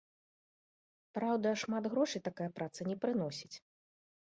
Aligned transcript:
Праўда, 1.19 1.47
шмат 1.67 1.83
грошай 1.95 2.21
такая 2.31 2.49
праца 2.59 2.81
не 2.93 3.01
прыносіць. 3.05 3.57